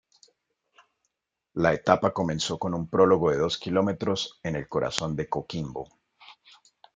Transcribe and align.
La 1.53 1.73
etapa 1.75 2.11
comenzó 2.11 2.57
con 2.57 2.73
un 2.73 2.89
prólogo 2.89 3.29
de 3.29 3.37
dos 3.37 3.59
kilómetros 3.59 4.39
en 4.41 4.55
el 4.55 4.67
corazón 4.67 5.15
de 5.15 5.29
Coquimbo. 5.29 5.89